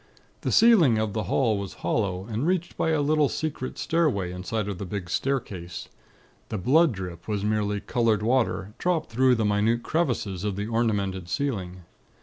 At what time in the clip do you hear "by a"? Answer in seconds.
2.75-3.01